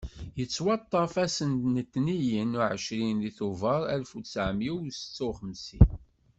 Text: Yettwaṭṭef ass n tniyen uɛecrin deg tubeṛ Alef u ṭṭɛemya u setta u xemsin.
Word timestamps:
Yettwaṭṭef 0.39 1.13
ass 1.23 1.37
n 1.49 1.53
tniyen 1.93 2.57
uɛecrin 2.59 3.17
deg 3.23 3.35
tubeṛ 3.37 3.81
Alef 3.93 4.11
u 4.17 4.19
ṭṭɛemya 4.23 4.71
u 4.75 4.89
setta 4.97 5.23
u 5.29 5.31
xemsin. 5.37 5.87